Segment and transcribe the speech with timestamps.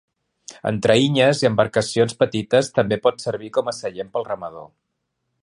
[0.69, 4.69] En traïnyes i embarcacions petites també pot servir com a seient pel remador.